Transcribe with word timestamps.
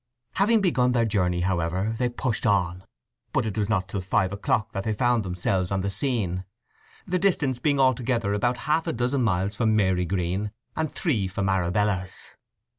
Having 0.33 0.61
begun 0.61 0.93
their 0.93 1.05
journey, 1.05 1.41
however, 1.41 1.93
they 1.99 2.09
pushed 2.09 2.47
on; 2.47 2.85
but 3.33 3.45
it 3.45 3.55
was 3.55 3.69
not 3.69 3.87
till 3.87 4.01
five 4.01 4.31
o'clock 4.33 4.71
that 4.71 4.83
they 4.83 4.93
found 4.95 5.21
themselves 5.23 5.71
on 5.71 5.81
the 5.81 5.91
scene,—the 5.91 7.19
distance 7.19 7.59
being 7.59 7.79
altogether 7.79 8.33
about 8.33 8.57
half 8.65 8.87
a 8.87 8.93
dozen 8.93 9.21
miles 9.21 9.55
from 9.55 9.75
Marygreen, 9.75 10.51
and 10.75 10.91
three 10.91 11.27
from 11.27 11.47
Arabella's. 11.47 12.35